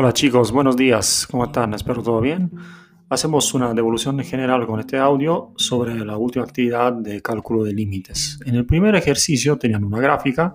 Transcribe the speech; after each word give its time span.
Hola 0.00 0.12
chicos, 0.12 0.52
buenos 0.52 0.76
días, 0.76 1.26
¿cómo 1.28 1.46
están? 1.46 1.74
Espero 1.74 2.04
todo 2.04 2.20
bien. 2.20 2.52
Hacemos 3.08 3.52
una 3.52 3.74
devolución 3.74 4.20
general 4.20 4.64
con 4.64 4.78
este 4.78 4.96
audio 4.96 5.50
sobre 5.56 5.92
la 6.04 6.16
última 6.16 6.44
actividad 6.44 6.92
de 6.92 7.20
cálculo 7.20 7.64
de 7.64 7.72
límites. 7.72 8.38
En 8.46 8.54
el 8.54 8.64
primer 8.64 8.94
ejercicio 8.94 9.58
tenían 9.58 9.82
una 9.82 9.98
gráfica 9.98 10.54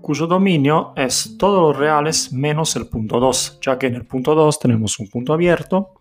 cuyo 0.00 0.26
dominio 0.26 0.94
es 0.96 1.36
todos 1.38 1.62
los 1.62 1.78
reales 1.78 2.32
menos 2.32 2.74
el 2.74 2.88
punto 2.88 3.20
2, 3.20 3.60
ya 3.62 3.78
que 3.78 3.86
en 3.86 3.94
el 3.94 4.04
punto 4.04 4.34
2 4.34 4.58
tenemos 4.58 4.98
un 4.98 5.06
punto 5.06 5.32
abierto, 5.32 5.92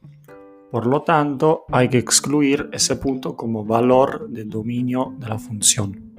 por 0.72 0.88
lo 0.88 1.04
tanto 1.04 1.66
hay 1.72 1.88
que 1.88 2.00
excluir 2.00 2.68
ese 2.74 2.96
punto 2.96 3.36
como 3.36 3.64
valor 3.64 4.28
de 4.28 4.46
dominio 4.46 5.14
de 5.20 5.30
la 5.30 5.38
función. 5.38 6.14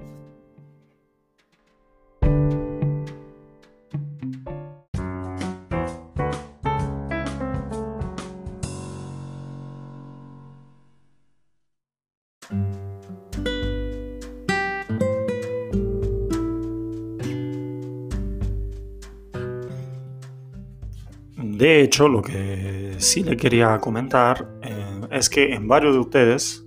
De 21.65 21.81
hecho, 21.81 22.09
lo 22.09 22.21
que 22.21 22.95
sí 22.99 23.23
le 23.23 23.39
quería 23.39 23.79
comentar 23.79 24.59
eh, 24.61 25.01
es 25.11 25.31
que 25.31 25.55
en 25.55 25.67
varios 25.67 25.95
de 25.95 26.01
ustedes, 26.01 26.67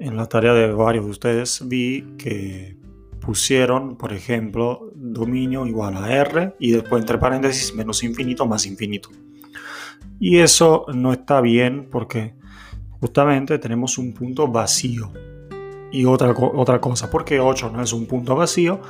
en 0.00 0.16
la 0.16 0.26
tarea 0.26 0.52
de 0.52 0.72
varios 0.72 1.04
de 1.04 1.10
ustedes, 1.12 1.62
vi 1.68 2.02
que 2.18 2.76
pusieron, 3.20 3.96
por 3.96 4.12
ejemplo, 4.12 4.90
dominio 4.96 5.64
igual 5.66 5.96
a 5.96 6.12
R 6.12 6.56
y 6.58 6.72
después 6.72 7.00
entre 7.00 7.16
paréntesis 7.16 7.76
menos 7.76 8.02
infinito 8.02 8.44
más 8.44 8.66
infinito. 8.66 9.08
Y 10.18 10.38
eso 10.38 10.84
no 10.92 11.12
está 11.12 11.40
bien 11.40 11.86
porque 11.88 12.34
justamente 12.98 13.60
tenemos 13.60 13.98
un 13.98 14.14
punto 14.14 14.48
vacío. 14.48 15.12
Y 15.92 16.06
otra, 16.06 16.34
otra 16.36 16.80
cosa, 16.80 17.08
¿por 17.08 17.24
qué 17.24 17.38
8 17.38 17.70
no 17.70 17.80
es 17.80 17.92
un 17.92 18.06
punto 18.06 18.34
vacío? 18.34 18.80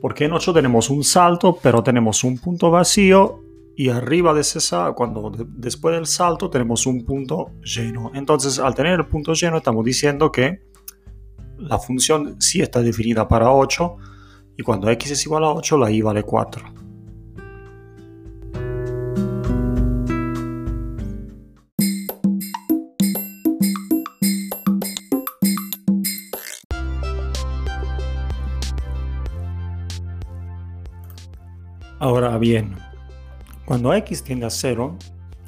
Porque 0.00 0.24
en 0.24 0.32
8 0.32 0.52
tenemos 0.52 0.90
un 0.90 1.04
salto, 1.04 1.56
pero 1.62 1.84
tenemos 1.84 2.24
un 2.24 2.36
punto 2.38 2.68
vacío 2.72 3.44
y 3.78 3.90
arriba 3.90 4.34
de 4.34 4.40
ese 4.40 4.58
cuando 4.96 5.30
después 5.50 5.94
del 5.94 6.04
salto 6.04 6.50
tenemos 6.50 6.84
un 6.84 7.04
punto 7.04 7.52
lleno. 7.62 8.10
Entonces, 8.12 8.58
al 8.58 8.74
tener 8.74 8.98
el 8.98 9.06
punto 9.06 9.34
lleno, 9.34 9.58
estamos 9.58 9.84
diciendo 9.84 10.32
que 10.32 10.62
la 11.58 11.78
función 11.78 12.40
sí 12.40 12.60
está 12.60 12.82
definida 12.82 13.28
para 13.28 13.52
8 13.52 13.96
y 14.56 14.64
cuando 14.64 14.90
x 14.90 15.12
es 15.12 15.24
igual 15.24 15.44
a 15.44 15.52
8, 15.52 15.78
la 15.78 15.92
y 15.92 16.02
vale 16.02 16.24
4. 16.24 16.74
Ahora 32.00 32.36
bien, 32.38 32.87
cuando 33.68 33.92
x 33.92 34.24
tiende 34.24 34.46
a 34.46 34.50
0, 34.50 34.96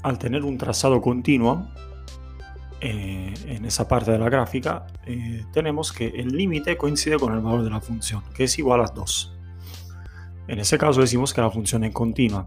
al 0.02 0.18
tener 0.18 0.44
un 0.44 0.58
trazado 0.58 1.00
continuo, 1.00 1.66
eh, 2.82 3.32
en 3.46 3.64
esa 3.64 3.88
parte 3.88 4.10
de 4.10 4.18
la 4.18 4.28
gráfica, 4.28 4.86
eh, 5.06 5.46
tenemos 5.54 5.90
que 5.90 6.08
el 6.08 6.28
límite 6.28 6.76
coincide 6.76 7.18
con 7.18 7.32
el 7.32 7.40
valor 7.40 7.64
de 7.64 7.70
la 7.70 7.80
función, 7.80 8.22
que 8.34 8.44
es 8.44 8.58
igual 8.58 8.82
a 8.82 8.88
2. 8.94 9.38
En 10.48 10.58
ese 10.58 10.76
caso 10.76 11.00
decimos 11.00 11.32
que 11.32 11.40
la 11.40 11.50
función 11.50 11.82
es 11.84 11.94
continua. 11.94 12.46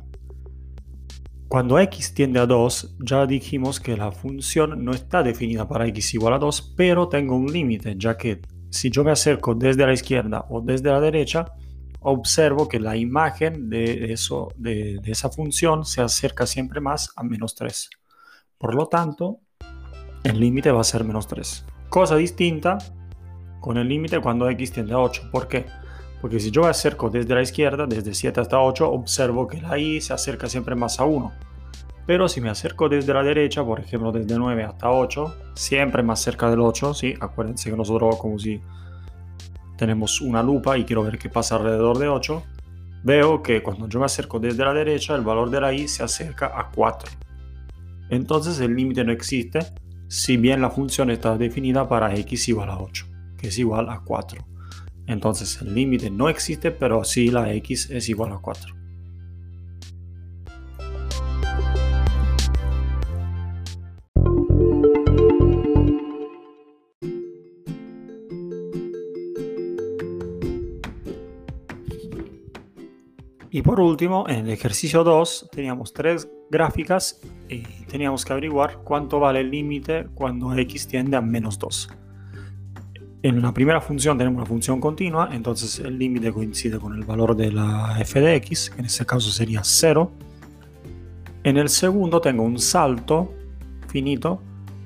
Cuando 1.48 1.80
x 1.80 2.14
tiende 2.14 2.40
a 2.40 2.46
2, 2.46 2.98
ya 3.00 3.26
dijimos 3.26 3.80
que 3.80 3.98
la 3.98 4.12
función 4.12 4.86
no 4.86 4.92
está 4.92 5.24
definida 5.24 5.68
para 5.68 5.88
x 5.88 6.14
igual 6.14 6.34
a 6.36 6.38
2, 6.38 6.76
pero 6.78 7.08
tengo 7.08 7.36
un 7.36 7.52
límite, 7.52 7.96
ya 7.98 8.16
que 8.16 8.42
si 8.70 8.92
yo 8.92 9.04
me 9.04 9.10
acerco 9.10 9.56
desde 9.56 9.88
la 9.88 9.94
izquierda 9.94 10.46
o 10.52 10.62
desde 10.62 10.92
la 10.92 11.00
derecha, 11.00 11.52
observo 12.04 12.68
que 12.68 12.80
la 12.80 12.96
imagen 12.96 13.70
de, 13.70 14.12
eso, 14.12 14.50
de, 14.56 15.00
esa 15.06 15.30
función 15.30 15.86
se 15.86 16.02
acerca 16.02 16.46
siempre 16.46 16.82
más 16.82 17.12
a 17.16 17.24
menos 17.24 17.56
3. 17.56 17.90
Por 18.58 18.76
lo 18.76 18.88
tanto, 18.88 19.40
el 20.24 20.40
límite 20.40 20.72
va 20.72 20.82
a 20.82 20.86
ser 20.86 21.04
menos 21.04 21.28
3. 21.28 21.66
Cosa 21.90 22.16
distinta 22.16 22.78
con 23.60 23.78
el 23.78 23.88
límite 23.88 24.20
cuando 24.20 24.50
x 24.50 24.72
tiende 24.72 24.94
a 24.94 25.00
8. 25.00 25.30
¿Por 25.32 25.48
qué? 25.48 25.66
Porque 26.22 26.40
si 26.40 26.52
yo 26.52 26.66
acerco 26.66 27.10
desde 27.10 27.36
la 27.36 27.42
izquierda, 27.42 27.86
desde 27.86 28.14
7 28.14 28.40
hasta 28.42 28.60
8, 28.60 28.90
observo 28.90 29.48
que 29.48 29.62
la 29.62 29.78
y 29.78 30.00
se 30.00 30.14
acerca 30.14 30.48
siempre 30.48 30.76
más 30.76 31.00
a 31.00 31.06
1. 31.06 31.32
Pero 32.06 32.28
si 32.28 32.42
me 32.42 32.50
acerco 32.50 32.90
desde 32.90 33.14
la 33.14 33.24
derecha, 33.24 33.64
por 33.64 33.80
ejemplo 33.80 34.12
desde 34.12 34.38
9 34.38 34.64
hasta 34.64 34.92
8, 34.92 35.36
siempre 35.56 36.04
más 36.04 36.22
cerca 36.22 36.50
del 36.50 36.60
8, 36.60 36.94
¿sí? 36.94 37.14
Acuérdense 37.20 37.70
que 37.70 37.78
nosotros 37.78 38.18
como 38.18 38.38
si 38.38 38.62
tenemos 39.84 40.22
una 40.22 40.42
lupa 40.42 40.78
y 40.78 40.86
quiero 40.86 41.04
ver 41.04 41.18
qué 41.18 41.28
pasa 41.28 41.58
alrededor 41.58 41.98
de 41.98 42.08
8, 42.08 42.42
veo 43.04 43.44
que 43.44 43.62
cuando 43.62 43.90
yo 43.90 44.00
me 44.00 44.06
acerco 44.06 44.40
desde 44.40 44.64
la 44.64 44.74
derecha, 44.74 45.14
el 45.14 45.24
valor 45.24 45.50
de 45.50 45.60
la 45.60 45.74
i 45.74 45.90
se 45.90 46.04
acerca 46.04 46.58
a 46.58 46.72
4. 46.72 47.12
Entonces 48.10 48.62
el 48.62 48.78
límite 48.78 49.04
no 49.04 49.12
existe, 49.12 49.60
si 50.08 50.38
bien 50.38 50.62
la 50.62 50.70
función 50.70 51.12
está 51.12 51.38
definida 51.38 51.90
para 51.90 52.16
x 52.16 52.48
igual 52.48 52.70
a 52.70 52.80
8, 52.80 53.06
que 53.38 53.48
es 53.50 53.60
igual 53.60 53.90
a 53.90 54.00
4. 54.06 54.42
Entonces 55.08 55.62
el 55.62 55.76
límite 55.76 56.10
no 56.10 56.30
existe, 56.30 56.72
pero 56.72 57.04
sí 57.04 57.30
la 57.30 57.52
x 57.54 57.90
es 57.90 58.08
igual 58.08 58.32
a 58.32 58.38
4. 58.38 58.74
Y 73.54 73.62
por 73.62 73.80
último, 73.80 74.28
en 74.28 74.48
el 74.48 74.50
ejercicio 74.50 75.04
2 75.04 75.50
teníamos 75.52 75.94
tres 75.94 76.28
gráficas 76.50 77.22
y 77.48 77.62
teníamos 77.86 78.26
que 78.26 78.34
averiguar 78.34 78.80
cuánto 78.84 79.20
vale 79.20 79.42
el 79.42 79.52
límite 79.52 80.08
cuando 80.16 80.58
x 80.58 80.88
tiende 80.88 81.18
a 81.18 81.22
menos 81.22 81.60
2. 81.60 81.88
En 83.22 83.44
la 83.44 83.54
primera 83.54 83.80
función 83.80 84.18
tenemos 84.18 84.38
una 84.38 84.48
función 84.48 84.82
continua, 84.82 85.30
entonces 85.32 85.78
el 85.78 86.00
límite 86.00 86.34
coincide 86.34 86.80
con 86.80 86.96
el 86.96 87.06
valor 87.06 87.36
de 87.36 87.52
la 87.52 87.96
f 88.00 88.20
de 88.20 88.38
x, 88.38 88.72
que 88.72 88.80
en 88.80 88.86
este 88.88 89.06
caso 89.06 89.30
sería 89.30 89.62
0. 89.64 90.12
En 91.44 91.58
el 91.58 91.70
segundo 91.70 92.22
tengo 92.22 92.42
un 92.42 92.58
salto 92.58 93.36
finito, 93.88 94.42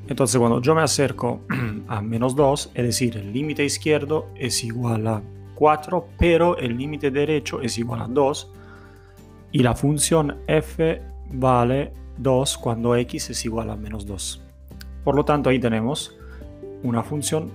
entonces 0.10 0.38
cuando 0.38 0.62
yo 0.62 0.76
me 0.76 0.82
acerco 0.82 1.40
a 1.88 2.02
menos 2.02 2.36
2, 2.36 2.72
es 2.74 2.84
decir, 2.84 3.16
el 3.16 3.32
límite 3.32 3.64
izquierdo 3.64 4.28
es 4.36 4.62
igual 4.66 5.08
a 5.08 5.24
4, 5.58 6.08
pero 6.20 6.58
el 6.58 6.78
límite 6.78 7.10
derecho 7.10 7.62
es 7.62 7.78
igual 7.80 8.02
a 8.02 8.08
2 8.08 8.52
y 9.52 9.64
la 9.64 9.74
función 9.74 10.38
f 10.46 11.02
vale 11.32 11.94
2 12.18 12.58
cuando 12.60 12.96
x 12.96 13.32
es 13.32 13.44
igual 13.46 13.72
a 13.72 13.76
menos 13.76 14.06
2. 14.06 14.44
Por 15.04 15.16
lo 15.16 15.26
tanto, 15.26 15.50
ahí 15.50 15.60
tenemos 15.60 16.16
una 16.84 17.02
función 17.02 17.50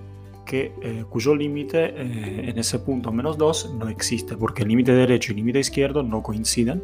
que, 0.44 0.72
eh, 0.82 1.04
cuyo 1.08 1.36
límite 1.36 1.84
eh, 1.84 2.50
en 2.50 2.58
ese 2.58 2.80
punto 2.80 3.12
menos 3.12 3.38
2 3.38 3.74
no 3.78 3.88
existe, 3.88 4.36
porque 4.36 4.62
el 4.62 4.68
límite 4.68 4.92
derecho 4.92 5.30
y 5.30 5.34
el 5.34 5.36
límite 5.36 5.60
izquierdo 5.60 6.02
no 6.02 6.22
coinciden. 6.22 6.82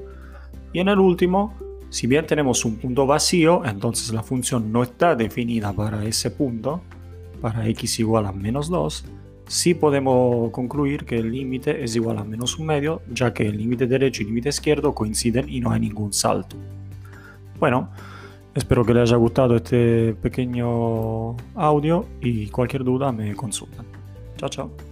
Y 0.73 0.79
en 0.79 0.89
el 0.89 1.01
último, 1.01 1.55
si 1.91 2.07
bien 2.07 2.27
tenemos 2.27 2.65
un 2.65 2.77
punto 2.77 3.07
vacío, 3.07 3.65
entonces 3.65 4.13
la 4.13 4.23
función 4.23 4.71
no 4.71 4.83
está 4.83 5.17
definida 5.17 5.73
para 5.73 6.05
ese 6.05 6.31
punto, 6.31 6.83
para 7.41 7.67
x 7.69 7.99
igual 7.99 8.27
a 8.27 8.33
menos 8.33 8.69
2, 8.69 9.05
sí 9.49 9.75
podemos 9.75 10.51
concluir 10.53 11.05
que 11.05 11.17
el 11.17 11.33
límite 11.33 11.83
es 11.83 11.97
igual 11.97 12.19
a 12.19 12.25
menos 12.25 12.59
un 12.59 12.67
medio, 12.67 13.03
ya 13.13 13.33
que 13.35 13.45
el 13.45 13.57
límite 13.57 13.87
derecho 13.87 14.23
y 14.23 14.25
el 14.25 14.29
límite 14.29 14.51
izquierdo 14.51 14.95
coinciden 14.95 15.49
y 15.49 15.61
no 15.61 15.73
hay 15.73 15.81
ningún 15.81 16.13
salto. 16.13 16.57
Bueno, 17.59 17.91
espero 18.55 18.85
que 18.85 18.95
les 18.95 19.11
haya 19.11 19.17
gustado 19.17 19.57
este 19.57 20.15
pequeño 20.15 21.37
audio 21.57 22.07
y 22.21 22.47
cualquier 22.49 22.85
duda 22.85 23.11
me 23.11 23.35
consultan. 23.35 23.87
Chao, 24.37 24.49
chao. 24.49 24.88